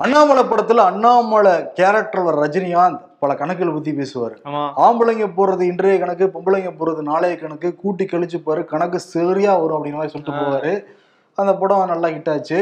[0.00, 4.36] அண்ணாமலை படத்துல அண்ணாமலை கேரக்டர் வர ரஜினிகாந்த் பல கணக்குகளை பத்தி பேசுவாரு.
[4.48, 4.62] ஆமா.
[4.84, 9.98] ஆம்பளைங்க போறது இன்றைய கணக்கு பொம்பளைங்க போறது நாளைய கணக்கு கூட்டி கழிச்சு பாரு கணக்கு சரியா வரும் அப்படின்னு
[10.00, 10.72] மாதிரி சொல்லிட்டு போவாரு.
[11.38, 12.58] அந்த படம் நல்லா ஹிட் ஆச்சு.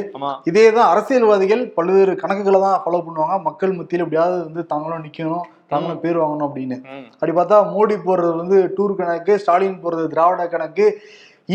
[0.51, 3.37] இதே தான் அரசியல்வாதிகள் பல்வேறு கணக்குகளை தான் ஃபாலோ பண்ணுவாங்க.
[3.48, 6.77] மக்கள் மத்தியில் எப்படியாவது வந்து தாங்களும் நிக்கணும் தாங்களும் பேர் வாங்கணும் அப்படின்னு.
[7.14, 10.86] அப்படி பார்த்தா மோடி போறது வந்து டூர் கணக்கு ஸ்டாலின் போறது திராவிட கணக்கு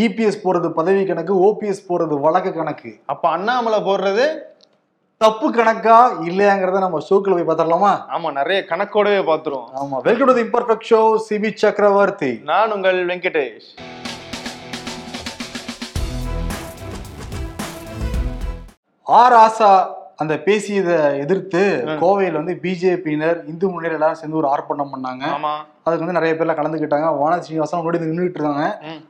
[0.04, 2.90] இபிஎஸ் போறது பதவி கணக்கு ஓபிஎஸ் போறது வழக்கு கணக்கு.
[3.12, 4.26] அப்ப அண்ணாமலை போடுறது
[5.22, 5.96] தப்பு கணக்கா
[6.28, 7.92] இல்லையாங்கிறத நம்ம ஷோக்கில் போய் பார்த்துடலாமா?
[8.14, 12.30] ஆமா நிறைய கணக்கோடவே பாத்துருவோம் ஆமா welcome to imperfect show Sibi Chakravarthy.
[12.50, 13.68] நான் உங்கள் வெங்கடேஷ்.
[19.06, 19.70] ஆர் ஆசா
[20.22, 21.62] அந்த பேசியதை எதிர்த்து
[22.02, 25.24] கோவையில் வந்து பிஜேபியினர் இந்து முன்னேற எல்லாரும் சேர்ந்து ஒரு ஆர்ப்பாட்டம் பண்ணாங்க.
[25.86, 27.08] அதுக்கு வந்து நிறைய பேர்லாம் கலந்துக்கிட்டாங்க.
[27.22, 28.66] வானதி ஸ்ரீனிவாசன் முன்னாடி நின்றுட்டு இருந்தாங்க.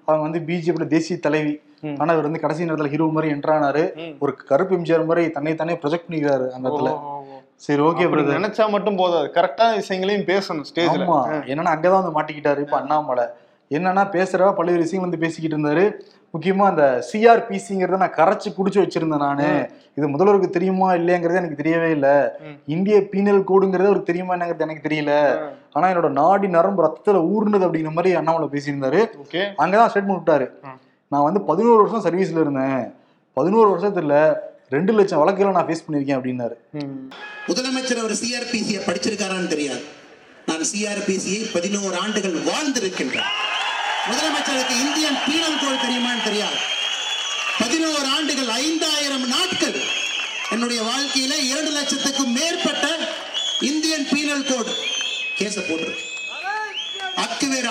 [0.06, 1.54] அவங்க வந்து பிஜேபியோட தேசிய தலைவி.
[1.98, 4.16] ஆனா இவர் வந்து கடைசி நேரத்துல ஹீரோ மாதிரி என்ட்ரானாரு.
[4.18, 6.92] ஒரு கருப்பு எம்ஜிஆர் மாதிரி தன்னை தானே ப்ரொஜெக்ட் பண்ணிக்கிறாரு அந்த இடத்துல.
[7.56, 9.30] சரி ஓகே பிரதர் நினைச்சா மட்டும் போதாது.
[9.34, 11.06] கரெக்டான விஷயங்களையும் பேசணும் ஸ்டேஜ்ல
[11.46, 12.60] என்னன்னா அங்கதான் வந்து மாட்டிக்கிட்டாரு.
[12.60, 13.24] இப்ப அண்ணாமலை.
[13.70, 15.92] என்னன்னா பேசுறவ பல்வேறு விஷயங்கள் வந்து பேசிக்கிட்டு இருந்தாரு.
[16.34, 19.70] முக்கியமா அந்த சிஆர்பிசிங்கிறத நான் கரைச்சு குடிச்சு வச்சிருந்தேன் நானு.
[19.94, 22.38] இது முதல்வருக்கு தெரியுமா இல்லையாங்கிறது எனக்கு தெரியவே இல்ல.
[22.66, 25.12] இந்திய பீனல் கோடுங்கிறது அவருக்கு தெரியுமா என்னங்கிறது எனக்கு தெரியல.
[25.72, 29.02] ஆனா என்னோட நாடி நரம்பு ரத்தத்துல ஊர்னது அப்படிங்கிற மாதிரி அண்ணாமலை பேசியிருந்தாரு.
[29.58, 30.48] அங்கதான் ஸ்டேட்மெண்ட் விட்டாரு.
[31.12, 32.94] நான் வந்து பதினோரு வருஷம் சர்வீஸ்ல இருந்தேன்.
[33.34, 34.34] பதினோரு வருஷத்துல
[34.74, 36.56] ரெண்டு லட்சம் வழக்குகளை நான் ஃபேஸ் பண்ணியிருக்கேன் அப்படின்னாரு.
[37.48, 39.84] முதலமைச்சர் அவர் சிஆர்பிசியை படிச்சிருக்காரான்னு தெரியாது.
[40.46, 43.28] நான் சிஆர்பிசியை பதினோரு ஆண்டுகள் வாழ்ந்திருக்கின்றேன்.
[44.08, 46.58] முதலமைச்சருக்கு இந்தியன் பீனல் கோட் தெரியுமான்னு தெரியாது.
[47.58, 49.78] பதினோரு ஆண்டுகள் ஐந்தாயிரம் நாட்கள்
[50.50, 52.88] என்னுடைய வாழ்க்கையில இரண்டு லட்சத்துக்கும் மேற்பட்ட
[53.60, 54.72] இந்தியன் பீனல் கோட்
[55.38, 56.04] கேஸ போட்டிருக்கு.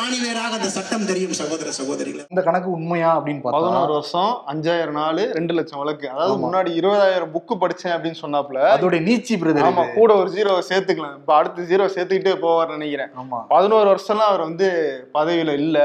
[0.03, 2.23] ஆணிவேராக அந்த சட்டம் தெரியும் சகோதர சகோதரிகளை.
[2.33, 6.07] இந்த கணக்கு உண்மையா அப்படின்னு பதினோரு வருஷம் அஞ்சாயிரம் நாலு ரெண்டு லட்சம் வழக்கு.
[6.13, 11.15] அதாவது முன்னாடி இருபதாயிரம் புக்கு படிச்சேன் அப்படின்னு சொன்னாப்ல அதோட நீச்சி பிரதர் ஆமா கூட ஒரு ஜீரோ சேர்த்துக்கலாம்.
[11.21, 13.11] இப்ப அடுத்த ஜீரோ சேர்த்துக்கிட்டே போவார் நினைக்கிறேன்.
[13.23, 13.39] ஆமா.
[13.55, 14.69] பதினோரு வருஷம்லாம் அவர் வந்து
[15.17, 15.79] பதவியில இல்ல.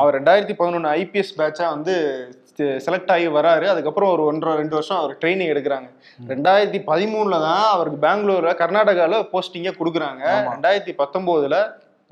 [0.00, 1.94] அவர் ரெண்டாயிரத்தி பதினொன்னு ஐபிஎஸ் பேட்சா வந்து
[2.86, 3.66] செலக்ட் ஆகி வராரு.
[3.70, 5.88] அதுக்கப்புறம் ஒரு ஒன்றரை ரெண்டு வருஷம் அவர் ட்ரைனிங் எடுக்கிறாங்க.
[6.32, 10.22] ரெண்டாயிரத்தி பதிமூணுல தான் அவருக்கு பெங்களூர்ல கர்நாடகால போஸ்டிங்கே கொடுக்குறாங்க.
[10.52, 11.56] ரெண்டாயிரத்தி பத்தொன்பதுல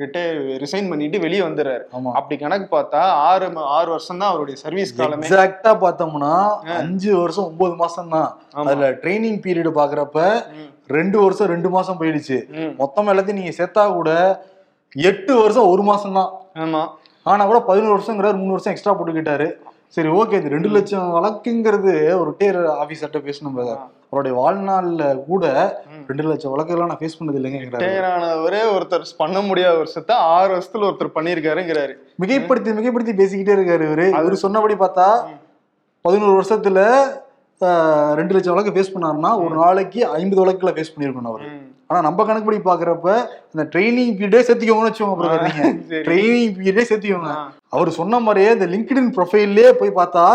[0.04, 1.84] ரிட்டையர் ரிசைன் பண்ணிட்டு வெளியே வந்துடுறாரு.
[2.18, 3.48] அப்படி கணக்கு பார்த்தா ஆறு
[3.78, 5.24] ஆறு வருஷம் தான் அவருடைய சர்வீஸ் காலமே.
[5.26, 6.32] எக்ஸாக்டா பார்த்தோம்னா
[6.80, 8.30] அஞ்சு வருஷம் ஒன்பது மாசம் தான்.
[8.62, 10.20] அதுல ட்ரைனிங் பீரியட் பாக்குறப்ப.
[10.98, 12.38] ரெண்டு வருஷம் ரெண்டு மாசம் போயிடுச்சு.
[12.80, 14.10] மொத்தம் எல்லாத்தையும் நீங்க சேர்த்தா கூட
[15.10, 16.30] எட்டு வருஷம் ஒரு மாசம் தான்
[16.64, 16.82] ஆமா.
[17.30, 19.48] ஆனா கூட பதினோரு வருஷங்கிறாரு மூணு வருஷம் எக்ஸ்ட்ரா போட்டுக்கிட்டாரு.
[19.96, 23.76] சரி ஓகே இது ரெண்டு லட்சம் வழக்குங்கிறது ஒரு ரிட்டையர் ஆபீசர்கிட்ட பேசணும் brother.
[24.12, 25.44] அவருடைய வாழ்நாள்ல கூட
[26.08, 31.16] ரெண்டு லட்சம் வழக்குலாம் நான் ஃபேஸ் பண்ணது ரிட்டையர் ஆனவரே ஒருத்தர் பண்ண முடியாத வருஷத்தை ஆறு வருஷத்துல ஒருத்தர்
[31.16, 31.94] பண்ணியிருக்காருங்கிறாரு.
[32.22, 34.06] மிகைப்படுத்தி மிகைப்படுத்தி பேசிக்கிட்டே இருக்காரு இவரு.
[34.18, 35.06] அவரு சொன்னபடி பார்த்தா
[36.06, 36.80] பதினோரு வருஷத்துல
[38.18, 41.46] ரெண்டு லட்சம் வழக்கு ஃபேஸ் பண்ணாருன்னா ஒரு நாளைக்கு ஐம்பது வழக்குல ஃபேஸ் பண்ணிருக்கணும் அவரு.
[41.88, 43.08] ஆனா நம்ம கணக்குப்படி பாக்குறப்ப
[43.52, 45.28] அந்த ட்ரைனிங் பீரியடே சேர்த்துக்கோங்கன்னு வச்சுக்கோங்க.
[46.08, 47.32] ட்ரைனிங் பீரியடே சேர்த்துக்கோங்க.
[47.76, 50.26] அவர் சொன்ன மாதிரியே இந்த லிங்க்டின் ப்ரொஃபைல்லே போய் பார்த்தா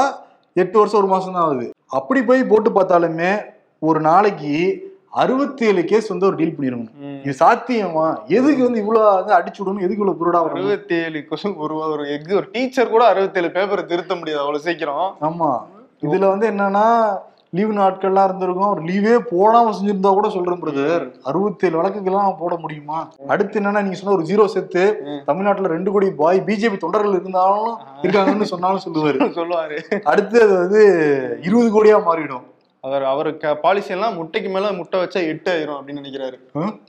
[0.64, 1.68] எட்டு வருஷம் ஒரு மாசம் தான் ஆகுது.
[2.00, 3.32] அப்படி போய் போட்டு பார்த்தாலுமே
[3.80, 7.22] ஒரு நாளைக்கு அறுபத்தி ஏழு கேஸ் வந்து ஒரு டீல் பண்ணிருக்கணும்.
[7.24, 8.18] இது சாத்தியமா?
[8.28, 9.82] எதுக்கு வந்து இவ்வளவு வந்து அடிச்சு விடணும்?
[9.82, 10.52] எதுக்கு இவ்வளவு வரணும்?
[10.52, 14.64] அறுபத்தி ஏழு கொஸ்டின் ஒரு ஒரு எக் ஒரு டீச்சர் கூட அறுபத்தி ஏழு பேப்பரை திருத்த முடியாது அவ்வளவு
[14.64, 15.16] சீக்கிரம்.
[15.22, 15.62] ஆமா.
[16.02, 17.18] இதுல வந்து என்னன்னா
[17.50, 18.70] லீவு நாட்கள்லாம் இருந்திருக்கும்.
[18.70, 23.10] ஒரு லீவே போடாம செஞ்சிருந்தா கூட சொல்றேன் பிரதர் அறுபத்தேழு வழக்குகள்லாம் போட முடியுமா?
[23.28, 28.42] அடுத்து என்னன்னா நீங்க சொன்ன ஒரு ஜீரோ சேர்த்து தமிழ்நாட்டுல ரெண்டு கோடி பாய் பிஜேபி தொண்டர்கள் இருந்தாலும் இருக்காங்கன்னு
[28.42, 29.18] சொன்னாலும் சொல்லுவாரு.
[29.40, 30.02] சொல்லுவாரு.
[30.04, 30.84] அடுத்து அது வந்து
[31.42, 32.46] இருபது கோடியா மாறிடும்.
[32.88, 33.30] அவர் அவர்
[33.64, 36.38] பாலிசி எல்லாம் முட்டைக்கு மேல முட்டை வச்சா எட்டு ஆயிரும் அப்படின்னு நினைக்கிறாரு?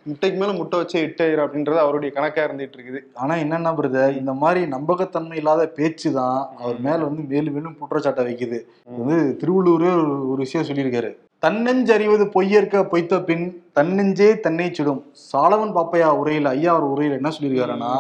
[0.09, 3.01] முட்டைக்கு மேல முட்டை வச்சா எட்டு ஆயிரும் அப்படின்றது அவருடைய கணக்கா இருந்துட்டு இருக்குது.
[3.23, 8.25] ஆனா என்னன்னா பிரதர் இந்த மாதிரி நம்பகத்தன்மை இல்லாத பேச்சு தான் அவர் மேல வந்து மேலும் மேலும் குற்றச்சாட்டை
[8.29, 8.61] வைக்குது.
[8.99, 11.11] வந்து திருவள்ளூரே ஒரு ஒரு விஷயம் சொல்லியிருக்காரு.
[11.47, 13.45] தன்னெஞ்சறிவது பொய்யற்க பொய்த்த பின்
[13.79, 15.03] தன்னெஞ்சே தன்னை சுடும்.
[15.31, 17.93] சாலவன் பாப்பையா உரையில ஐயா அவர் உரையில என்ன சொல்லியிருக்காருன்னா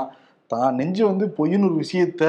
[0.51, 2.25] தான் நெஞ்சு வந்து பொய்ன்னு ஒரு விஷயத்த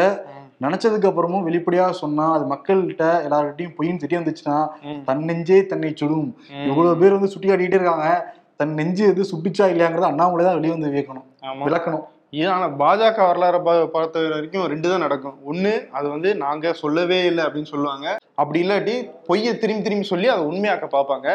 [0.61, 4.57] நினைச்சதுக்கு அப்புறமும் வெளிப்படையா சொன்னா அது மக்கள்கிட்ட எல்லார்கிட்டயும் பொய்ன்னு தெரிய வந்துச்சுன்னா.
[5.03, 6.29] தன் நெஞ்சே தன்னை சுடும்.
[6.65, 8.07] இவ்வளவு பேர் வந்து சுட்டி காட்டிட்டே இருக்காங்க.
[8.55, 11.63] தன் நெஞ்சு வந்து சுட்டுச்சா இல்லையாங்கிறத அண்ணாமலை தான் வெளியே வந்து வைக்கணும் ஆமா.
[11.65, 12.05] விளக்கணும்.
[12.37, 13.59] இது ஆனா பாஜக வரலாறு
[13.93, 15.37] பார்த்த வரைக்கும் ரெண்டு தான் நடக்கும்.
[15.51, 18.07] ஒண்ணு அது வந்து நாங்க சொல்லவே இல்லை அப்படின்னு சொல்லுவாங்க.
[18.41, 18.95] அப்படி இல்லாட்டி
[19.29, 21.27] பொய்யை திரும்பி திரும்பி சொல்லி அதை உண்மையாக்க பார்ப்பாங்க.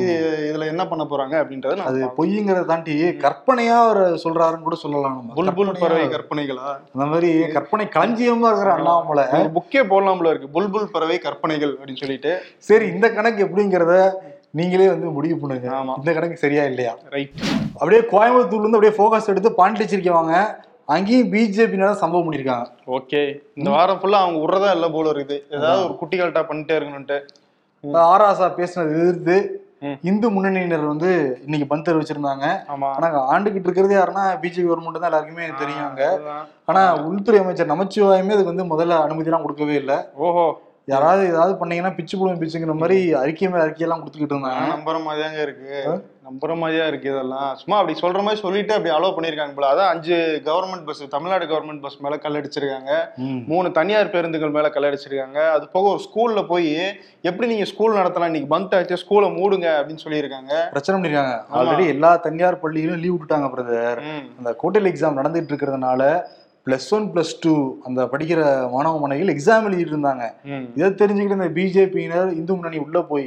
[0.00, 0.14] இது
[0.48, 5.36] இதுல என்ன பண்ண போறாங்க அப்படின்றத அது பொய்ங்கிறத தாண்டி கற்பனையா அவர் சொல்றாருன்னு கூட சொல்லலாம் நம்ம.
[5.38, 6.66] புல்புல் கற்பனையா பறவை கற்பனைகளா?
[6.94, 9.26] அந்த மாதிரி கற்பனை களஞ்சியமா இருக்கிற அண்ணாமலை
[9.58, 10.54] புக்கே போடலாம்ல இருக்கு.
[10.58, 12.34] புல்புல் பறவை கற்பனைகள் அப்படின்னு சொல்லிட்டு.
[12.70, 13.96] சரி இந்த கணக்கு எப்படிங்கிறத
[14.54, 15.68] நீங்களே வந்து முடிவு பண்ணுங்க.
[16.00, 16.92] இந்த கணக்கு சரியா இல்லையா?
[17.14, 17.34] ரைட்
[17.80, 20.34] அப்படியே கோயம்புத்தூர்ல இருந்து அப்படியே ஃபோக்கஸ் எடுத்து பாண்டிச்சேரிக்கு வாங்க
[20.94, 22.66] அங்கேயும் பிஜேபி சம்பவம் பண்ணிருக்காங்க.
[22.98, 23.20] ஓகே
[23.58, 25.36] இந்த வாரம் ஃபுல்லா அவங்க விடுறதா இல்ல போல இருக்குது.
[25.56, 27.18] ஏதாவது ஒரு குட்டிகள்ட்டா பண்ணிட்டே இருக்கணும்ட்டு
[28.12, 29.36] ஆராசா பேசினது எதிர்த்து.
[30.08, 31.10] இந்து முன்னணியினர் வந்து
[31.44, 32.46] இன்னைக்கு பந்த் தெரிவிச்சிருந்தாங்க
[32.96, 36.02] ஆனா ஆண்டுகிட்டு இருக்கிறது யாருன்னா பிஜேபி கவர்மெண்ட் தான் எல்லாருக்குமே தெரியும் அங்க.
[36.70, 39.96] ஆனா உள்துறை அமைச்சர் நமச்சிவாயமே அதுக்கு வந்து முதல்ல அனுமதிலாம் கொடுக்கவே இல்லை.
[40.26, 40.44] ஓஹோ.
[40.90, 44.70] யாராவது ஏதாவது பண்ணீங்கன்னா பிச்சு புடுங்க பிச்சுங்கிற மாதிரி அறிக்கை மேல அறிக்கையெல்லாம் கொடுத்துக்கிட்டு இருந்தாங்க.
[44.74, 46.04] நம்புற மாதிரிதாங்க இருக்கு.
[46.24, 47.54] நம்புற மாதிரியா இருக்கு இதெல்லாம்.
[47.54, 49.72] சும்மா அப்படி சொல்ற மாதிரி சொல்லிட்டு அப்படி அலோவ் பண்ணிருக்காங்க போல.
[49.72, 52.90] அதான் அஞ்சு government bus Tamil Nadu government bus மேல கல் அடிச்சிருக்காங்க.
[53.16, 53.42] ம்.
[53.46, 55.50] மூணு தனியார் பேருந்துகள் மேல கல் அடிச்சிருக்காங்க.
[55.50, 58.24] அது போக ஒரு ஸ்கூல்ல போய் எப்படி நீங்க ஸ்கூல் நடத்தலாம்?
[58.24, 60.68] இன்னைக்கு பந்த் ஆச்சு ஸ்கூலை மூடுங்க அப்படின்னு சொல்லியிருக்காங்க.
[60.68, 61.40] பிரச்சனை பண்ணிருக்காங்க.
[61.54, 64.02] ஆல்ரெடி எல்லா தனியார் பள்ளிகளும் லீவ் விட்டுட்டாங்க பிரதர்.
[64.38, 66.22] அந்த கோட்டையில் எக்ஸாம் நடந்துட்டு இருக்கிறதுனால
[66.70, 67.52] பிளஸ் ஒன் பிளஸ் டூ
[67.86, 68.40] அந்த படிக்கிற
[68.74, 70.24] மாணவ மாணவிகள் எக்ஸாம் எழுதிட்டு இருந்தாங்க.
[70.76, 73.26] இதை தெரிஞ்சுக்கிட்டு இந்த பிஜேபியினர் இந்து முன்னணி உள்ள போய்.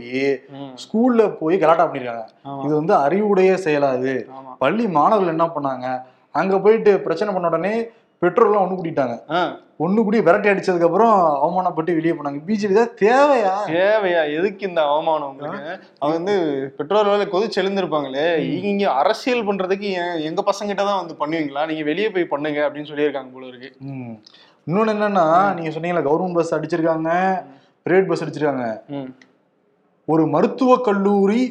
[0.84, 2.26] ஸ்கூல்ல போய் கலாட்டா பண்ணிருக்காங்க.
[2.66, 5.88] இது வந்து அறிவுடைய செயலா இது ஆமா பள்ளி மாணவர்கள் என்ன பண்ணாங்க
[6.36, 7.74] அங்க போயிட்டு பிரச்சனை பண்ண உடனே
[8.24, 9.40] பெட்ரோல்லாம் ஒண்ணு கூட்டிட்டாங்க ஆ,
[9.80, 12.40] ஒண்ணு கூடி விரட்டி அடிச்சதுக்கு அப்புறம் அவமானப்பட்டு வெளியே போனாங்க.
[12.48, 13.54] பிஜேபி தான் தேவையா?
[13.72, 14.22] தேவையா?
[14.36, 15.72] எதுக்கு இந்த அவமானம் உங்களுக்கு?
[16.02, 16.36] அவங்க வந்து
[16.78, 18.28] பெட்ரோல் விலை கொதிச்சு எழுந்திருப்பாங்களே.
[18.70, 19.90] இங்க அரசியல் பண்றதுக்கு
[20.28, 21.64] எங்க பசங்கிட்ட தான் வந்து பண்ணுவீங்களா?
[21.70, 23.72] நீங்க வெளியே போய் பண்ணுங்க அப்படின்னு சொல்லியிருக்காங்க போல இருக்கு.
[23.90, 24.16] ம்.
[24.68, 25.26] இன்னொன்னு என்னன்னா
[25.56, 27.10] நீங்க சொன்னீங்களா கவர்மெண்ட் பஸ் அடிச்சிருக்காங்க
[27.86, 28.68] பிரைவேட் பஸ் அடிச்சிருக்காங்க.
[28.96, 29.10] ம்.
[30.08, 31.42] ஒரு மருத்துவக் கல்லூரி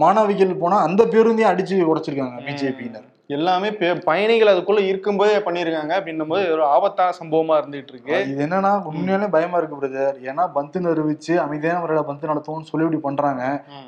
[0.00, 3.68] மாணவிகள் போனா அந்த பேருந்தையும் அடிச்சு உடைச்சிருக்காங்க பிஜேபியினர் எல்லாமே
[4.08, 5.92] பயணிகள் அதுக்குள்ள இருக்கும்போதே பண்ணிருக்காங்க.
[5.98, 10.84] அப்படின்னும் போது ஒரு ஆபத்தான சம்பவமா இருந்துட்டு இருக்கு இது என்னன்னா உண்மையாலே பயமா இருக்கு பிரதர் ஏன்னா பந்து
[10.84, 13.42] நிறுவிச்சு அமைதியான முறையில பந்து நடத்துவோம்னு சொல்லி இப்படி பண்றாங்க.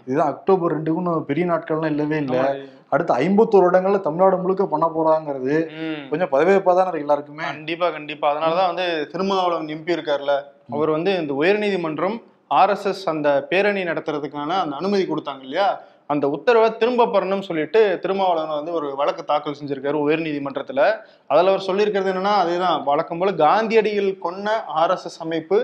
[0.08, 2.38] இதுதான் அக்டோபர் ரெண்டுக்கும் பெரிய நாட்கள்லாம் இல்லவே இல்ல.
[2.94, 5.56] அடுத்து ஐம்பத்தோரு இடங்கள்ல தமிழ்நாடு முழுக்க பண்ண போறாங்கிறது.
[6.10, 7.44] கொஞ்சம் பதவியப்பா தான் இருக்கு எல்லாருக்குமே.
[7.52, 8.26] கண்டிப்பா கண்டிப்பா.
[8.32, 10.34] அதனாலதான் வந்து திருமாவளவன் எம்பி இருக்கார்ல
[10.76, 12.16] அவர் வந்து இந்த உயர்நீதிமன்றம்
[12.60, 15.68] ஆர்எஸ்எஸ் அந்த பேரணி நடத்துறதுக்கான அந்த அனுமதி கொடுத்தாங்க இல்லையா?
[16.12, 20.84] அந்த உத்தரவை திரும்ப பெறணும்னு சொல்லிட்டு திருமாவளவன் வந்து ஒரு வழக்கு தாக்கல் செஞ்சிருக்காரு உயர்நீதிமன்றத்தில்.
[21.32, 22.84] அதில் அவர் சொல்லியிருக்கிறது என்னன்னா அதேதான்.
[22.84, 25.58] வழக்கம் போல காந்தியடிகள் கொன்ன ஆர்எஸ்எஸ் அமைப்பு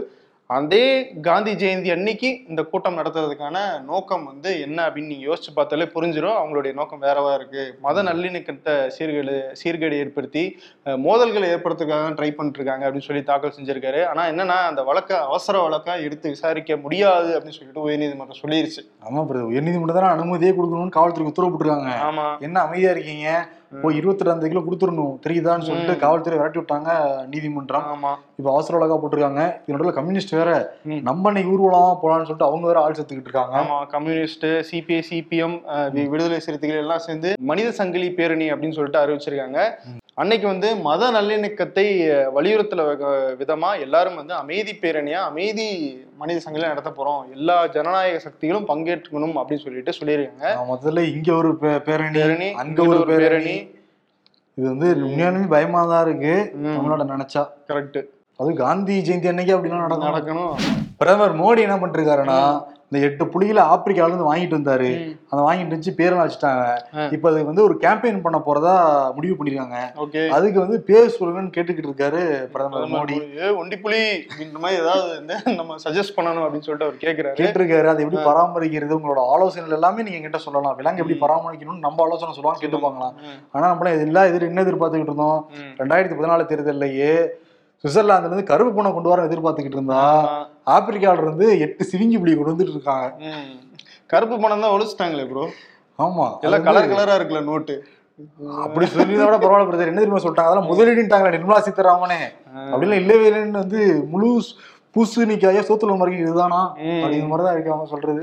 [0.50, 0.86] அதே
[1.26, 6.72] காந்தி ஜெயந்தி அன்னைக்கு இந்த கூட்டம் நடத்துறதுக்கான நோக்கம் வந்து என்ன அப்படின்னு நீங்க யோசிச்சு பார்த்தாலே புரிஞ்சிடும் அவங்களுடைய
[6.72, 7.62] நோக்கம் வேறவா இருக்கு.
[7.80, 10.44] மத நல்லிணக்கத்தை சீர்கேடு சீர்கேடு ஏற்படுத்தி
[11.06, 14.02] மோதல்களை ஏற்படுத்துறதுக்காக ட்ரை பண்ணிட்டு இருக்காங்க அப்படின்னு சொல்லி தாக்கல் செஞ்சிருக்காரு.
[14.10, 18.84] ஆனா என்னன்னா அந்த வழக்கை அவசர வழக்கா எடுத்து விசாரிக்க முடியாது அப்படின்னு சொல்லிட்டு உயர்நீதிமன்றம் சொல்லிருச்சு.
[19.08, 21.94] ஆமா பிரதர் உயர்நீதிமன்றம் தானே அனுமதியே கொடுக்கணும்னு காவல்துறைக்கு உத்தரவு போட்டுருக்காங்க.
[22.10, 22.28] ஆமா.
[22.40, 23.28] என்ன அமைதியா இருக்கீங்க?
[23.82, 25.14] போய் இருபத்தி ரெண்டு கிலோ கொடுத்துடணும்.
[25.26, 26.90] தெரியுதான்னு சொல்லிட்டு காவல்துறை விரட்டி விட்டாங்க
[27.32, 27.86] நீதிமன்றம்.
[27.94, 28.12] ஆமா.
[28.38, 29.42] இப்ப அவசர வழக்கா போட்டிருக்காங்க.
[29.68, 30.52] இதனோட கம்யூனிஸ்ட் வேற.
[31.08, 33.56] நம்ம இன்னைக்கு ஊர்வலமா போலான்னு சொல்லிட்டு அவங்க வேற ஆள் செத்துக்கிட்டு இருக்காங்க.
[33.60, 35.56] ஆமா கம்யூனிஸ்ட் சிபிஐ சிபிஎம்
[36.14, 39.60] விடுதலை சிறுத்தைகள் எல்லாம் சேர்ந்து மனித சங்கிலி பேரணி அப்படின்னு சொல்லிட்டு அறிவிச்சிருக்காங்க.
[40.14, 41.86] அன்னைக்கு வந்து மத நல்லிணக்கத்தை
[42.36, 42.96] வலியுறுத்தல
[43.38, 47.32] விதமா எல்லாரும் வந்து அமைதி பேரணியா அமைதி மனித சங்கிலி நடத்த போறோம்.
[47.32, 50.56] எல்லா ஜனநாயக சக்திகளும் பங்கேற்றுக்கணும் அப்படின்னு சொல்லிட்டு சொல்லியிருக்காங்க.
[50.70, 53.54] முதல்ல இங்க ஒரு பே- பேரணி பேரணி அங்க ஒரு பேரணி.
[54.54, 57.48] இது வந்து உண்மையாலுமே பயமா தான் இருக்கு தமிழ்நாடு நினைச்சா.
[57.68, 58.04] கரெக்ட்
[58.40, 60.12] அது காந்தி ஜெயந்தி அன்னைக்கு அப்படிலாம் நடக்கும்.
[60.12, 60.54] நடக்கணும்.
[61.00, 62.38] பிரதமர் மோடி என்ன பண்ணிருக்காருன்னா
[62.86, 64.88] இந்த எட்டு புலிகளை ஆப்பிரிக்கால இருந்து வாங்கிட்டு வந்தாரு.
[65.30, 66.64] அதை வாங்கிட்டு வச்சு பேரெல்லாம் வச்சுட்டாங்க.
[67.14, 68.74] இப்ப அது வந்து ஒரு கேம்பெயின் பண்ண போறதா
[69.16, 69.78] முடிவு பண்ணிருக்காங்க.
[70.36, 72.20] அதுக்கு வந்து பேர் சொல்லுங்கன்னு கேட்டுக்கிட்டு இருக்காரு
[72.52, 73.16] பிரதமர் மோடி.
[73.60, 77.38] ஒண்டி புலி அப்படின்ற மாதிரி ஏதாவது நம்ம சஜஸ்ட் பண்ணணும் அப்படின்னு சொல்லிட்டு அவர் கேக்குறாரு.
[77.40, 77.88] கேட்டிருக்காரு.
[77.92, 78.98] அதை எப்படி பராமரிக்கிறது?
[78.98, 80.76] உங்களோட ஆலோசனைகள் எல்லாமே நீங்க என்கிட்ட சொல்லலாம்.
[80.80, 83.16] விலங்கு எப்படி பராமரிக்கணும்னு நம்ம ஆலோசனை சொல்லுவாங்க கேட்டுப்பாங்களாம்.
[83.54, 85.40] ஆனா நம்மள இது எல்லாம் எதிர் என்ன எதிர்பார்த்துக்கிட்டு இருந்தோம்.
[85.82, 87.14] ரெண்டாயிரத்தி பதினாலு தேர்தல்லையே
[87.84, 90.02] சுவிட்சர்லாந்துல இருந்து கருப்பு பூனை கொண்டு வர எதிர்பார்த்துக்கிட்டு இருந்தா.
[90.74, 93.08] ஆப்பிரிக்கால இருந்து எட்டு சிவிங்கி புலி கொண்டு வந்துட்டு இருக்காங்க.
[94.12, 95.44] கருப்பு பணம் தான் ஒழிச்சிட்டாங்களே ப்ரோ
[95.98, 97.74] ஆமா எல்லாம் கலர் கலரா இருக்குல்ல நோட்டு
[98.64, 100.50] அப்படி சொல்லி விட பரவாயில்ல பிரதர் என்ன தெரியுமா சொல்லிட்டாங்க?
[100.50, 102.18] அதெல்லாம் முதலீடுட்டாங்களே நிர்மலா சீதாராமனே.
[102.72, 103.80] அப்படிலாம் இல்லவே இல்லைன்னு வந்து
[104.12, 104.28] முழு
[104.94, 106.60] பூசணிக்காய சோத்துல மறைக்க இதுதானா.
[107.02, 108.22] அப்படிங்கிற மாதிரி தான் இருக்கு அவங்க சொல்றது.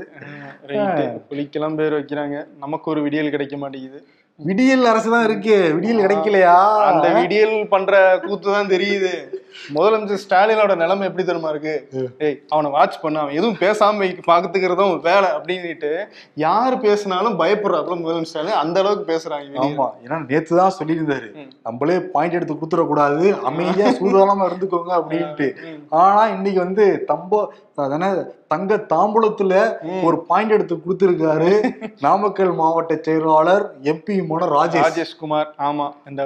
[1.30, 2.36] புலிக்கெல்லாம் பேர் வைக்கிறாங்க.
[2.64, 4.00] நமக்கு ஒரு விடியல் கிடைக்க மாட்டேங்குது.
[4.40, 5.56] விடியல் அரசு தான் இருக்கு.
[5.76, 6.56] விடியல் கிடைக்கலையா?
[6.90, 7.92] அந்த விடியல் பண்ற
[8.26, 9.14] கூத்து தான் தெரியுது.
[9.76, 11.74] முதலமைச்சர் ஸ்டாலினோட நிலைமை எப்படி தெரியுமா இருக்கு?
[12.26, 15.92] ஏய் அவனை வாட்ச் பண்ண அவன் எதுவும் பேசாம பாத்துக்கிறதும் வேலை அப்படின்னுட்டு
[16.46, 18.60] யார் பேசினாலும் பயப்படுறாப்புல முதலமைச்சர் ஸ்டாலின்.
[18.64, 19.58] அந்த அளவுக்கு பேசுறாங்க.
[19.66, 21.30] ஆமா ஏன்னா நேத்து தான் சொல்லியிருந்தாரு.
[21.68, 25.48] நம்மளே பாயிண்ட் எடுத்து கொடுத்துட கூடாது அமைதியா சூதானமா இருந்துக்கோங்க அப்படின்ட்டு.
[26.02, 27.40] ஆனா இன்னைக்கு வந்து தம்போ
[27.82, 28.08] அதானே
[28.52, 29.52] தங்க தாம்பூலத்துல
[30.06, 31.52] ஒரு பாயிண்ட் எடுத்து கொடுத்திருக்காரு
[32.04, 34.84] நாமக்கல் மாவட்ட செயலாளர் எம்பி மோன ராஜேஷ்.
[34.86, 35.86] ராஜேஷ்குமார் ஆமா.
[36.10, 36.22] இந்த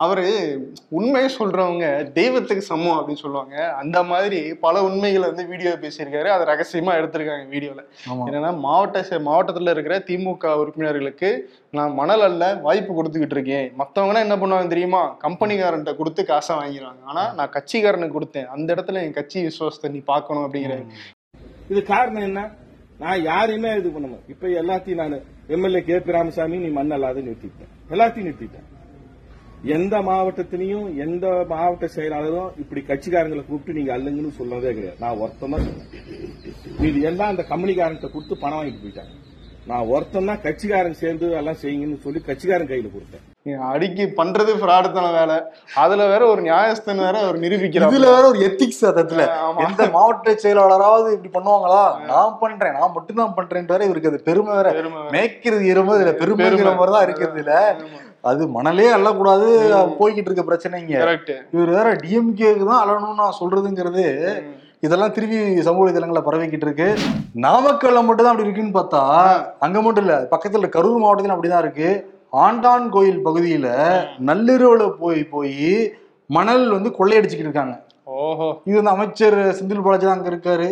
[0.00, 0.24] அவரு
[0.98, 1.84] உண்மையை சொல்றவங்க
[2.18, 3.56] தெய்வத்துக்கு சமம் அப்படின்னு சொல்லுவாங்க.
[3.74, 6.28] அந்த மாதிரி பல உண்மைகளை வந்து வீடியோ பேசியிருக்காரு.
[6.34, 7.82] அதை ரகசியமா எடுத்திருக்காங்க வீடியோல.
[8.28, 11.30] என்னன்னா மாவட்ட மாவட்டத்துல இருக்கிற திமுக உறுப்பினர்களுக்கு
[11.70, 13.66] நான் மணல் அல்ல வாய்ப்பு கொடுத்துக்கிட்டு இருக்கேன்.
[13.78, 15.02] மத்தவங்கன்னா என்ன பண்ணுவாங்க தெரியுமா?
[15.24, 17.02] கம்பெனிக்காரன்ட்ட கொடுத்து காசை வாங்கிடுவாங்க.
[17.04, 18.48] ஆனா நான் கட்சிக்காரனுக்கு கொடுத்தேன்.
[18.56, 20.76] அந்த இடத்துல என் கட்சி விசுவாசத்தை நீ பார்க்கணும் அப்படிங்கிற
[21.70, 22.40] இது காரணம் என்ன?
[22.98, 24.32] நான் யாரையுமே இது பண்ண மாட்டேன்.
[24.34, 25.16] இப்ப எல்லாத்தையும் நான்
[25.54, 25.96] எம்எல்ஏ கே.
[25.98, 26.12] பி.
[26.12, 27.72] ராமசாமி நீ மண்ணல்லாத நிறுத்திட்டேன்.
[27.90, 28.66] எல்லாத்தையும் நிறுத்திட்டேன்.
[29.74, 34.98] எந்த மாவட்டத்திலையும் எந்த மாவட்ட செயலாளரும் இப்படி கட்சிக்காரங்களை கூப்பிட்டு நீங்க அல்லுங்கன்னு சொன்னதே கிடையாது.
[35.04, 39.14] நான் ஒருத்தமா சொன்னேன் இது எல்லாம் அந்த கம்பெனிக்காரன்ட்ட கொடுத்து பணம் வாங்கிட்டு போயிட்டாங்க.
[39.70, 43.24] நான் ஒருத்தன் தான் கட்சிக்காரன் சேர்ந்து எல்லாம் செய்யுங்கன்னு சொல்லி கட்சிக்காரன் கையில கொடுத்தேன்.
[43.70, 45.36] அடிக்கி பண்றது ஃப்ராடுத்தன வேலை.
[45.82, 49.60] அதுல வேற ஒரு நியாயஸ்தன் வேற அவர் நிரூபிக்கிறார் இதுல வேற ஒரு எத்திக்ஸ் அதத்துல ஆமா.
[49.66, 51.82] எந்த மாவட்ட செயலாளராவது இப்படி பண்ணுவாங்களா?
[52.12, 52.76] நான் பண்றேன்.
[52.80, 54.72] நான் மட்டும்தான் பண்றேன் வேற இவருக்கு அது பெருமை வேற.
[55.16, 57.54] மேய்க்கிறது இரும இதுல பெருமைங்கிற மாதிரி தான் இருக்கிறது இல்ல
[58.30, 59.48] அது மணலே அள்ளக்கூடாது.
[59.98, 60.94] போய்கிட்டு இருக்க பிரச்சனைங்க.
[61.54, 64.04] இவர் வேற டிஎம்கேக்கு தான் அழணும்னு நான் சொல்றதுங்கிறது
[64.82, 66.88] இதெல்லாம் திரும்பி சமூக வலைதளங்கள்ல பரவிக்கிட்டு இருக்கு.
[67.44, 69.02] நாமக்கல்ல மட்டும் தான் அப்படி இருக்குன்னு பார்த்தா
[69.66, 71.88] அங்க மட்டும் இல்ல பக்கத்துல கரூர் மாவட்டத்துல அப்படிதான் இருக்கு.
[72.44, 73.66] ஆண்டான் கோயில் பகுதியில
[74.28, 75.70] நள்ளிரவுல போய் போய்
[76.30, 77.74] மணல் வந்து கொள்ளையடிச்சுக்கிட்டு இருக்காங்க.
[78.18, 78.48] ஓஹோ.
[78.68, 80.66] இது வந்து அமைச்சர் செந்தில் பாலாஜி தான் அங்க இருக்காரு.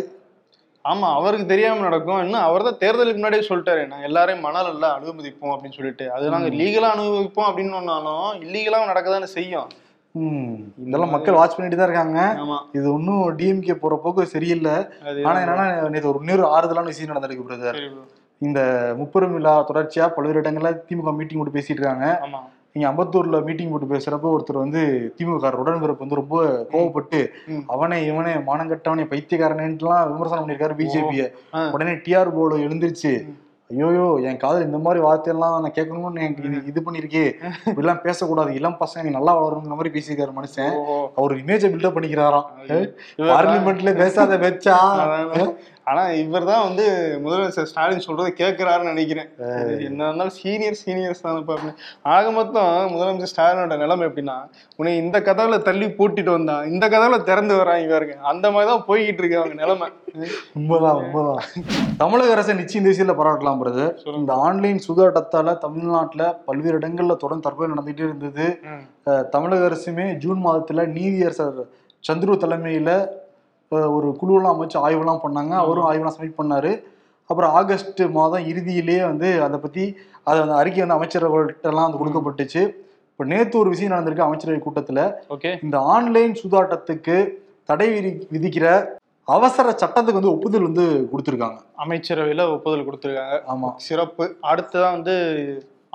[0.85, 2.19] ஆமா அவருக்கு தெரியாம நடக்கும்.
[2.25, 3.83] இன்னும் அவர் தான் தேர்தலுக்கு முன்னாடியே சொல்லிட்டாரு.
[3.91, 6.05] நாங்க எல்லாரையும் மணல் இல்ல அனுமதிப்போம் அப்படின்னு சொல்லிட்டு.
[6.15, 9.69] அது நாங்க லீகலா அனுபவிப்போம் அப்படின்னு ஒன்னாலும் இல்லீகலாவும் நடக்கதானே செய்யும்.
[10.83, 12.19] இதெல்லாம் மக்கள் வாட்ச் பண்ணிட்டு தான் இருக்காங்க.
[12.43, 12.57] ஆமா.
[12.77, 14.75] இது ஒன்றும் டிஎம்கே போற போக்கு சரியில்லை.
[15.29, 17.79] ஆனா என்னன்னா நேற்று ஒரு இன்னொரு ஆறுதலான விஷயம் நடந்திருக்கு பிரதர்.
[18.41, 18.59] இந்த
[18.99, 22.07] முப்பெரும் விழா தொடர்ச்சியா பல்வேறு இடங்கள்ல திமுக மீட்டிங் போட்டு பேசிட்டு இருக்காங்க.
[22.27, 22.41] ஆமா.
[22.75, 24.81] இங்க அம்பத்தூர்ல மீட்டிங் போட்டு பேசுறப்ப ஒருத்தர் வந்து
[25.17, 26.37] திமுக உடன்பிறப்பு வந்து ரொம்ப
[26.73, 27.19] கோவப்பட்டு.
[27.75, 31.23] அவனை இவனே மானங்கட்டவனை பைத்தியக்காரனேன்ட்டுலாம் விமர்சனம் பண்ணியிருக்காரு பிஜேபிய.
[31.75, 33.13] உடனே டிஆர் போர்டு எழுந்திருச்சு
[33.73, 37.23] ஐயோயோ என் காதல் இந்த மாதிரி வார்த்தையெல்லாம் நான் கேட்கணும்னு எனக்கு இது இது பண்ணிருக்கே.
[37.69, 38.49] இப்படிலாம் பேசக்கூடாது.
[38.59, 40.75] இளம் பசங்க நீ நல்லா வளரணுங்கிற மாதிரி பேசியிருக்காரு மனுஷன்.
[41.19, 42.45] அவர் இமேஜை பில்டப் பண்ணிக்கிறாராம்.
[43.31, 44.75] பார்லிமெண்ட்ல பேசாத வச்சா.
[45.89, 46.85] ஆனா இவர் தான் வந்து
[47.23, 49.29] முதலமைச்சர் ஸ்டாலின் சொல்றதை கேட்கிறாருன்னு நினைக்கிறேன்.
[49.87, 51.73] என்ன இருந்தாலும் சீனியர் சீனியர்ஸ் தான் அப்படின்னு.
[52.13, 54.37] ஆக மொத்தம் முதலமைச்சர் ஸ்டாலினோட நிலைமை எப்படின்னா
[54.79, 58.15] உன்னை இந்த கதவுல தள்ளி பூட்டிட்டு வந்தான் இந்த கதவுல திறந்து வராங்க பாருங்க.
[58.31, 59.89] அந்த மாதிரி தான் போய்கிட்டு இருக்கு அவங்க நிலைமை.
[60.57, 61.41] உண்மைதான் உண்மைதான்.
[62.01, 67.69] தமிழக அரசை நிச்சயம் இந்த விஷயத்துல பாராட்டலாம் பிரதர் இந்த ஆன்லைன் சூதாட்டத்தால தமிழ்நாட்டுல பல்வேறு இடங்கள்ல தொடர்ந்து தற்கொலை
[67.73, 68.47] நடந்துகிட்டே இருந்தது.
[69.35, 71.61] தமிழக அரசுமே ஜூன் மாதத்துல நீதியரசர்
[72.03, 72.89] சந்துரு தலைமையில
[73.69, 75.49] ஒரு குழுவெல்லாம் அமைச்சு ஆய்வுலாம் பண்ணாங்க.
[75.49, 76.83] அவரும் ஆய்வுலாம் சப்மிட் பண்ணாரு.
[77.27, 82.61] அப்புறம் ஆகஸ்ட் மாதம் இறுதியிலேயே வந்து அதை பத்தி அது அந்த அறிக்கை வந்து அமைச்சர்கள்ட்ட எல்லாம் வந்து கொடுக்கப்பட்டுச்சு.
[83.11, 85.13] இப்போ நேத்து ஒரு விஷயம் நடந்திருக்கு அமைச்சரவை கூட்டத்துல.
[85.29, 85.63] ஓகே.
[85.63, 87.29] இந்த ஆன்லைன் சூதாட்டத்துக்கு
[87.63, 88.85] தடை விதி விதிக்கிற
[89.23, 91.57] அவசர சட்டத்துக்கு வந்து ஒப்புதல் வந்து கொடுத்துருக்காங்க.
[91.77, 93.39] அமைச்சரவையில ஒப்புதல் கொடுத்துருக்காங்க.
[93.47, 93.73] ஆமா.
[93.75, 94.35] சிறப்பு.
[94.41, 95.15] அடுத்துதான் வந்து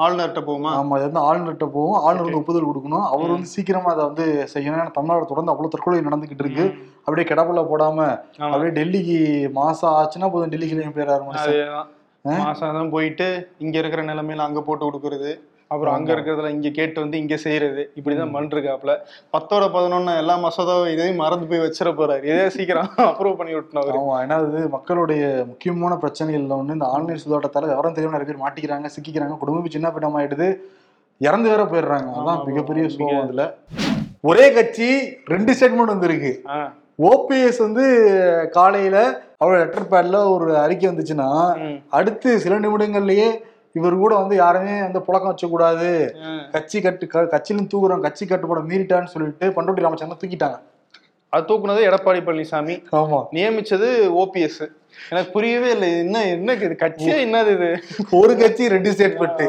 [0.04, 0.70] ஆளுநர்கிட்ட போகுமா?
[0.80, 1.98] ஆமா அது வந்து ஆளுநர்கிட்ட போகும்.
[2.02, 3.06] ஆளுநர் வந்து ஒப்புதல் கொடுக்கணும்.
[3.06, 4.78] அவர் வந்து சீக்கிரமா அதை வந்து செய்யணும்.
[4.80, 6.66] ஏன்னா தமிழ்நாடு தொடர்ந்து அவ்வளவு தற்கொலை நடந்துகிட்டு இருக்கு.
[7.04, 7.98] அப்படியே கிடப்புல போடாம.
[8.38, 9.18] அப்படியே டெல்லிக்கு
[9.52, 10.52] மாசம் ஆச்சுன்னா போதும்.
[10.54, 11.54] டெல்லிக்கு போயிடாரு மனுஷன்.
[11.54, 11.88] அதேதான்.
[12.24, 13.26] மாசம் தான் போயிட்டு
[13.58, 15.30] இங்க இருக்கிற நிலைமையில அங்க போட்டு கொடுக்கறது.
[15.70, 17.82] அப்புறம் அங்க இருக்கிறதுல இங்க கேட்டு வந்து இங்க செய்யறது.
[17.96, 18.92] இப்படிதான் பண்ணிருக்காப்ல
[19.34, 22.24] பத்தோட பதினொன்னு எல்லா மசோதாவும் இதையும் மறந்து போய் வச்சிட போறாரு.
[22.24, 27.22] இதே சீக்கிரம் அப்ரூவ் பண்ணி விட்டணும் அவரு ஆமா ஏன்னா அது மக்களுடைய முக்கியமான பிரச்சனைகள்ல ஒண்ணு இந்த ஆன்லைன்
[27.22, 29.36] சூதாட்டத்தால விவரம் தெரியாம நிறைய பேர் மாட்டிக்கிறாங்க சிக்கிக்கிறாங்க.
[29.38, 30.48] குடும்பம் சின்ன பின்னம் ஆயிடுது?
[31.20, 32.08] இறந்து வேற போயிடுறாங்க.
[32.18, 33.44] அதான் மிகப்பெரிய மிக- சோகம் அதுல.
[34.24, 34.88] ஒரே கட்சி
[35.26, 36.32] ரெண்டு ஸ்டேட்மெண்ட் வந்திருக்கு
[37.04, 37.84] ஓபிஎஸ் வந்து
[38.52, 38.96] காலையில
[39.40, 41.28] அவரோட லெட்டர் பேட்ல ஒரு அறிக்கை வந்துச்சுன்னா
[41.90, 43.28] அடுத்து சில நிமிடங்கள்லயே
[43.74, 45.90] இவர் கூட வந்து யாருமே வந்து புழக்கம் வச்சக்கூடாது.
[46.50, 50.58] கட்சி கட்டு க- கட்சியிலும் தூக்குறோம் கட்சி கட்டுப்பாட மீறிட்டான்னு சொல்லிட்டு பண்டோட்டி ராமச்சந்திரன் தூக்கிட்டாங்க.
[51.32, 52.74] அது தூக்குனது எடப்பாடி பழனிசாமி.
[52.92, 53.18] ஆமா.
[53.32, 54.62] நியமிச்சது ஓபிஎஸ்
[55.10, 57.68] எனக்கு புரியவே இல்லை என்ன என்ன இது கட்சியே என்னது இது?
[58.10, 59.42] ஒரு கட்சி ரெண்டு ஸ்டேட்மெண்ட்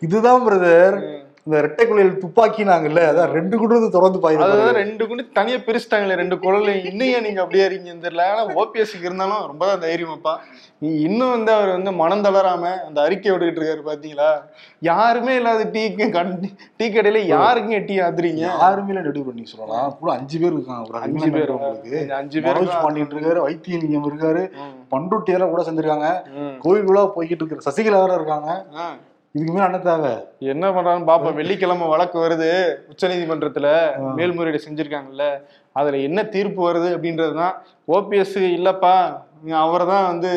[0.00, 0.96] இதுதான் பிரதர்
[1.46, 6.36] இந்த ரெட்டை குளியல் துப்பாக்கினாங்கல்ல அதான் ரெண்டு குண்டு தொடர்ந்து பாயுது அதாவது ரெண்டு குண்டு தனியா பிரிச்சுட்டாங்களே ரெண்டு
[6.44, 8.24] குழந்தை இன்னும் நீங்க அப்படியே இருக்கீங்கன்னு தெரியல.
[8.32, 10.34] ஆனா ஓபிஎஸ்க்கு இருந்தாலும் ரொம்ப தான் தைரியமாப்பா.
[10.82, 14.30] நீ இன்னும் வந்து அவர் வந்து மனம் தளராம அந்த அறிக்கை விட்டுக்கிட்டு இருக்காரு பாத்தீங்களா?
[14.90, 15.84] யாருமே இல்லாத டீ
[16.78, 18.44] டீ கடையில யாருக்குங்க டீ ஆத்துறீங்க?
[18.64, 19.94] யாருமே ரெடி பண்ணி சொல்லலாம்.
[20.02, 21.56] கூட அஞ்சு பேர் இருக்காங்க ஒரு அஞ்சு பேர்.
[21.56, 24.44] உங்களுக்கு அஞ்சு பேர் பாண்டியன் இருக்காரு வைத்தியலிங்கம் இருக்காரு.
[24.94, 26.10] பண்டுட்டியெல்லாம் கூட சேர்ந்திருக்காங்க.
[26.64, 28.50] கோயிலுக்குள்ள போய்கிட்டு இருக்கிற சசிகலா வேற இருக்காங்க.
[29.36, 30.10] இதுக்கு மேல என்ன தேவை?
[30.52, 31.36] என்ன பண்றான்னு பாப்போம்.
[31.38, 32.50] வெள்ளிக்கிழமை வழக்கு வருது.
[32.90, 33.68] உச்சநீதிமன்றத்துல
[34.18, 35.24] மேல்முறையீடு செஞ்சிருக்காங்கல்ல.
[35.80, 37.54] அதுல என்ன தீர்ப்பு வருது அப்படின்றதுதான்.
[37.96, 38.92] ஓபிஎஸ் இல்லப்பா
[39.62, 40.30] அவர் தான் வந்து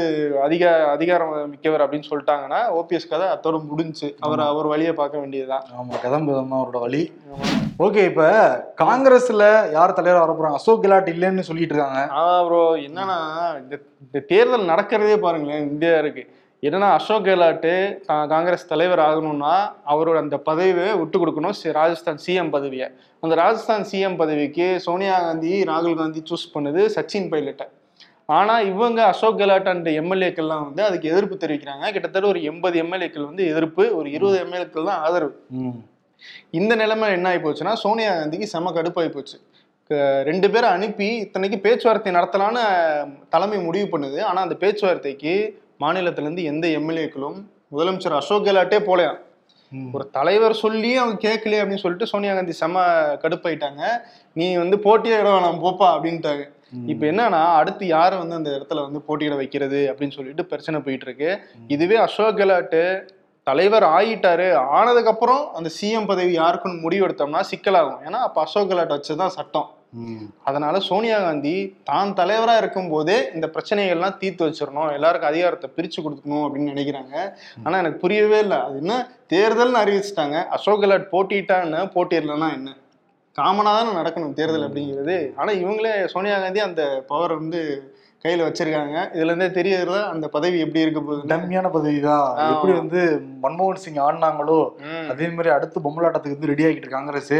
[0.45, 0.63] அதிக
[0.93, 4.07] அதிகாரம் மிக்கவர் அப்படின்னு சொல்லிட்டாங்கன்னா ஓபிஎஸ் கதை அத்தோட முடிஞ்சு.
[4.25, 5.67] அவர் அவர் வழியை பார்க்க வேண்டியதுதான்.
[5.77, 7.03] ஆமா கதம்பதம் தான் அவரோட வழி.
[7.85, 8.25] ஓகே இப்ப
[8.83, 9.45] காங்கிரஸ்ல
[9.77, 12.01] யார் தலைவரா வர போறாங்க அசோக் கெலாட் இல்லைன்னு சொல்லிட்டு இருக்காங்க.
[12.49, 13.19] ப்ரோ என்னன்னா
[13.61, 16.25] இந்த தேர்தல் நடக்கிறதே பாருங்களேன் இந்தியா இருக்கு.
[16.61, 21.71] என்னன்னா அசோக் கெலாட்டு கா- காங்கிரஸ் தலைவர் ஆகணும்னா அவரோட அந்த பதவியை விட்டு கொடுக்கணும்.
[21.71, 22.89] ராஜஸ்தான் சிஎம் பதவியை.
[23.21, 27.67] அந்த ராஜஸ்தான் சிஎம் பதவிக்கு சோனியா காந்தி ராகுல் காந்தி சூஸ் பண்ணுது சச்சின் பைலட்டை.
[28.25, 31.91] ஆனா இவங்க அசோக் கெலாட் அண்ட் எம்எல்ஏக்கள்லாம் வந்து அதுக்கு எதிர்ப்பு தெரிவிக்கிறாங்க.
[31.91, 35.45] கிட்டத்தட்ட ஒரு எண்பது எம்எல்ஏக்கள் வந்து எதிர்ப்பு ஒரு இருபது எம்எல்ஏக்கள் தான் ஆதரவு.
[36.51, 39.39] இந்த நிலைமை என்ன ஆகி போச்சுன்னா சோனியா காந்திக்கு செம கடுப்பாகி போச்சு.
[40.23, 42.59] ரெண்டு பேரை அனுப்பி இத்தனைக்கு பேச்சுவார்த்தை நடத்தலான்னு
[43.29, 44.21] தலைமை முடிவு பண்ணுது.
[44.21, 49.17] ஆனா அந்த பேச்சுவார்த்தைக்கு மாநிலத்துல இருந்து எந்த எம்எல்ஏக்களும் முதலமைச்சர் அசோக் கெலாட்டே போலையாம்.
[49.93, 52.81] ஒரு தலைவர் சொல்லி அவங்க கேட்கலையே அப்படின்னு சொல்லிட்டு சோனியா காந்தி செம
[53.13, 53.81] கடுப்பாயிட்டாங்க.
[54.33, 56.55] நீ வந்து போட்டியே இட வேணாம் போப்பா அப்படின்ட்டாங்க.
[56.85, 61.39] இப்ப என்னன்னா அடுத்து யாரை வந்து அந்த இடத்துல வந்து போட்டியிட வைக்கிறது அப்படின்னு சொல்லிட்டு பிரச்சனை போயிட்டு இருக்கு
[61.67, 63.09] இதுவே அசோக் கெலாட்டு
[63.43, 67.97] தலைவர் ஆயிட்டாரு ஆனதுக்கு அப்புறம் அந்த சிஎம் பதவி யாருக்குன்னு முடிவு எடுத்தோம்னா சிக்கலாகும்.
[68.05, 69.69] ஏன்னா அப்ப அசோக் கெலாட் வச்சதுதான் சட்டம்.
[70.43, 74.93] அதனால சோனியா காந்தி தான் தலைவரா இருக்கும் போதே இந்த பிரச்சனைகள்லாம் தீர்த்து வச்சிடணும்.
[74.93, 77.15] எல்லாருக்கும் அதிகாரத்தை பிரிச்சு கொடுக்கணும் அப்படின்னு நினைக்கிறாங்க.
[77.63, 78.57] ஆனா எனக்கு புரியவே இல்லை.
[78.57, 78.95] அது என்ன
[79.33, 80.45] தேர்தல்னு அறிவிச்சிட்டாங்க.
[80.47, 82.75] அசோக் கெலாட் போட்டிட்டா என்ன போட்டிடலன்னா என்ன?
[83.35, 85.33] காமனா தானே நடக்கணும் தேர்தல் அப்படிங்கிறது.
[85.35, 87.61] ஆனா இவங்களே சோனியா காந்தி அந்த பவர் வந்து
[88.23, 88.95] கையில வச்சிருக்காங்க.
[89.15, 91.21] இதுல இருந்தே தெரியறதுல அந்த பதவி எப்படி இருக்க போகுது?
[91.31, 92.23] டம்மியான பதவி தான்.
[92.53, 93.01] எப்படி வந்து
[93.43, 94.57] மன்மோகன் சிங் ஆடினாங்களோ
[95.11, 97.37] அதே மாதிரி அடுத்து பொம்மலாட்டத்துக்கு வந்து ரெடி ஆகிட்டு காங்கிரஸ்.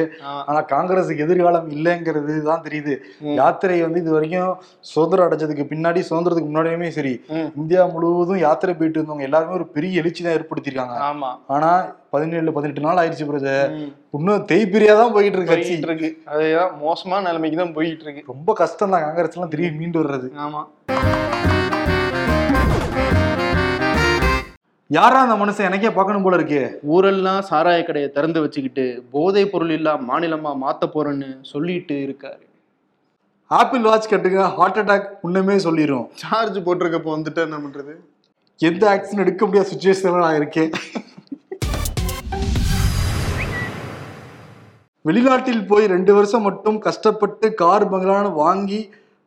[0.50, 2.96] ஆனா காங்கிரஸுக்கு எதிர்காலம் இல்லைங்கிறது தான் தெரியுது.
[3.42, 4.54] யாத்திரை வந்து இது வரைக்கும்
[4.94, 7.14] சுதந்திரம் அடைஞ்சதுக்கு பின்னாடி சுதந்திரத்துக்கு முன்னாடியுமே சரி.
[7.62, 10.98] இந்தியா முழுவதும் யாத்திரை போயிட்டு இருந்தவங்க எல்லாருமே ஒரு பெரிய எழுச்சி தான் ஏற்படுத்தியிருக்காங்க
[11.56, 11.72] ஆனா
[12.18, 13.26] பதினேழு பதினெட்டு நாள் ஆயிடுச்சு
[13.74, 13.90] ம்.
[14.16, 15.76] இன்னும் தேய்பிரியா தான் போயிட்டு இருக்கு கட்சி.
[15.84, 20.30] இருக்கு அதுதான் மோசமான நிலைமைக்கு தான் போயிட்டு இருக்கு ரொம்ப கஷ்டம் தான் காங்கிரஸ் எல்லாம் திரும்பி மீண்டு வர்றது.
[20.40, 20.64] ஆமா.
[24.90, 25.66] யாரா அந்த மனுஷன்?
[25.66, 26.60] எனக்கே பார்க்கணும் போல இருக்கு.
[26.94, 32.44] ஊரெல்லாம் சாராய கடையை திறந்து வச்சுக்கிட்டு போதைப் பொருள் இல்லா மாநிலமா மாத்த போறேன்னு சொல்லிட்டு இருக்காரு.
[33.52, 37.94] ஆப்பிள் வாட்ச் கட்டுங்க ஹார்ட் அட்டாக் முன்னமே சொல்லிடும் சார்ஜ் போட்டிருக்கப்போ வந்துட்டு என்ன பண்றது?
[38.60, 40.72] எந்த ஆக்ஷன் எடுக்க முடியாத சுச்சுவேஷன்ல நான் இருக்கேன்.
[45.08, 48.80] வெளிநாட்டில் போய் ரெண்டு வருஷம் மட்டும் கஷ்டப்பட்டு கார் பங்களான்னு வாங்கி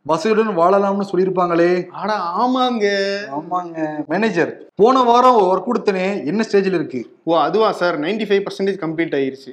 [0.06, 1.88] வசதியுடன் வாழலாம்னு சொல்லியிருப்பாங்களே.
[1.90, 2.87] ஆனா ஆமாங்க.
[3.30, 4.04] ஆமாங்க.
[4.08, 7.00] மேனேஜர் போன வாரம் ஒர்க் கொடுத்தனே என்ன ஸ்டேஜில் இருக்கு?
[7.25, 7.99] ஓ அதுவா சார்?
[8.00, 9.52] 95% ஃபைவ் பர்சன்டேஜ் கம்ப்ளீட் ஆயிருச்சு.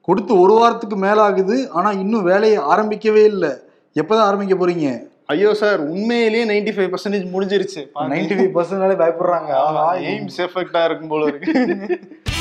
[0.00, 3.52] கொடுத்து ஒரு வாரத்துக்கு மேல ஆகுது ஆனா இன்னும் வேலையை ஆரம்பிக்கவே இல்லை.
[3.96, 4.86] எப்பதான் ஆரம்பிக்க போறீங்க?
[5.26, 9.50] ஐயோ சார் உண்மையிலேயே 95% ஃபைவ் பர்சன்டேஜ் முடிஞ்சிருச்சு நைன்டி ஃபைவ் பர்சன்ட் பயப்படுறாங்க.
[9.66, 11.52] ஆஹா, எய்ம்ஸ் எஃபெக்டா இருக்கும் போல இருக்கு.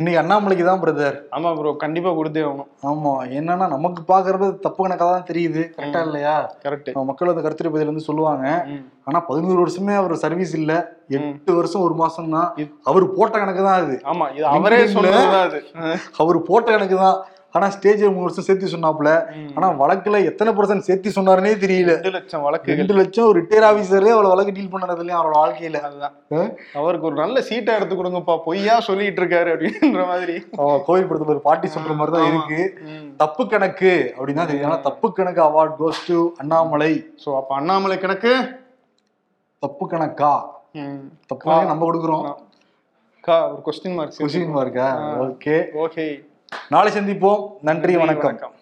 [0.00, 3.10] இன்னைக்கு அண்ணாமலைக்கு தான் பிரதர் ஆமா ப்ரோ கண்டிப்பா கொடுத்தே ஆகணும் ஆமா.
[3.38, 5.62] என்னன்னா நமக்கு பாக்குறது தப்பு கணக்கா தான் தெரியுது.
[5.76, 6.34] கரெக்டா இல்லையா?
[6.64, 8.46] கரெக்ட் நம்ம மக்கள் அந்த கருத்துரை பதில் வந்து சொல்லுவாங்க.
[9.08, 10.72] ஆனா பதினோரு வருஷமே அவர் சர்வீஸ் இல்ல.
[11.18, 12.48] எட்டு வருஷம் ஒரு மாசம் தான்
[12.90, 13.96] அவர் போட்ட கணக்கு தான் அது.
[14.12, 14.78] ஆமா இது அவரே
[15.42, 15.60] அது.
[16.22, 17.18] அவர் போட்ட கணக்கு தான்.
[17.54, 19.10] ஆனா ஸ்டேஜ் மூணு வருஷம் சேர்த்து சொன்னாப்ல
[19.56, 21.92] ஆனா வழக்குல எத்தனை பர்சன்ட் சேர்த்து சொன்னாருன்னே தெரியல.
[21.96, 22.78] ரெண்டு லட்சம் வழக்குகள்.
[22.80, 25.80] ரெண்டு லட்சம் ரிட்டையர் ஆபீசரே அவ்வளவு வழக்கு டீல் பண்ணது இல்லையா அவரோட வாழ்க்கையில?
[25.88, 26.14] அதுதான்?
[26.80, 28.36] அவருக்கு ஒரு நல்ல சீட்டை எடுத்து கொடுங்கப்பா.
[28.46, 30.36] பொய்யா சொல்லிட்டு இருக்காரு அப்படின்ற மாதிரி.
[30.86, 32.60] கோவில் படத்துல ஒரு பாட்டி சொல்ற மாதிரி தான் இருக்கு.
[33.24, 34.70] தப்பு கணக்கு அப்படின்னு தெரியும்.
[34.70, 36.92] ஆனா தப்பு கணக்கு award goes to Annamalai.
[37.24, 38.34] So அப்ப அண்ணாமலை கணக்கு?
[39.62, 40.32] தப்பு கணக்கா.
[41.30, 42.26] தப்பு நம்ம கொடுக்குறோம்.
[43.26, 43.36] கா.
[43.52, 44.88] ஒரு கொஸ்டின் மார்க் கொஸ்டின் இருக்கா
[45.24, 46.04] ஓகே ஓகே
[46.68, 47.50] நாளை சந்திப்போம்.
[47.60, 48.52] நன்றி வணக்கம்.